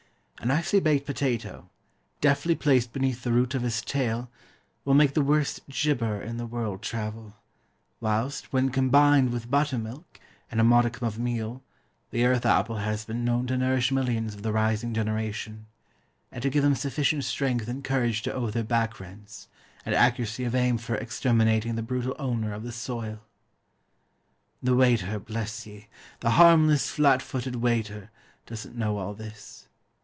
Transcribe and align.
A 0.39 0.45
nicely 0.47 0.79
baked 0.79 1.05
potato, 1.05 1.69
deftly 2.19 2.55
placed 2.55 2.91
beneath 2.91 3.21
the 3.21 3.31
root 3.31 3.53
of 3.53 3.61
his 3.61 3.79
tail, 3.79 4.27
will 4.83 4.95
make 4.95 5.13
the 5.13 5.21
worst 5.21 5.61
"jibber" 5.69 6.19
in 6.19 6.37
the 6.37 6.47
world 6.47 6.81
travel; 6.81 7.35
whilst, 7.99 8.51
when 8.51 8.69
combined 8.71 9.31
with 9.31 9.51
buttermilk, 9.51 10.19
and 10.49 10.59
a 10.59 10.63
modicum 10.63 11.05
of 11.07 11.19
meal, 11.19 11.61
the 12.09 12.25
earth 12.25 12.43
apple 12.43 12.77
has 12.77 13.05
been 13.05 13.23
known 13.23 13.45
to 13.45 13.55
nourish 13.57 13.91
millions 13.91 14.33
of 14.33 14.41
the 14.41 14.51
rising 14.51 14.95
generation, 14.95 15.67
and 16.31 16.41
to 16.41 16.49
give 16.49 16.63
them 16.63 16.73
sufficient 16.73 17.23
strength 17.23 17.67
and 17.67 17.83
courage 17.83 18.23
to 18.23 18.33
owe 18.33 18.49
their 18.49 18.63
back 18.63 18.99
rents, 18.99 19.47
and 19.85 19.93
accuracy 19.93 20.43
of 20.43 20.55
aim 20.55 20.79
for 20.79 20.95
exterminating 20.95 21.75
the 21.75 21.83
brutal 21.83 22.15
owner 22.17 22.51
of 22.51 22.63
the 22.63 22.71
soil. 22.71 23.19
The 24.63 24.75
waiter, 24.75 25.19
bless 25.19 25.67
ye! 25.67 25.87
the 26.21 26.31
harmless, 26.31 26.89
flat 26.89 27.21
footed 27.21 27.57
waiter, 27.57 28.09
doesn't 28.47 28.75
know 28.75 28.97
all 28.97 29.13
this. 29.13 29.67